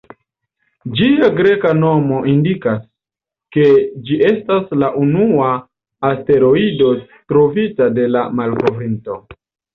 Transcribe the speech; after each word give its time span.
Ĝia 0.99 1.27
greka 1.39 1.73
nomo 1.81 2.21
indikas, 2.31 2.79
ke 3.57 3.67
ĝi 4.07 4.17
estas 4.31 4.73
la 4.85 4.91
unua 5.03 5.51
asteroido 6.11 6.91
trovita 7.35 7.93
de 8.01 8.11
la 8.17 8.27
malkovrinto. 8.43 9.23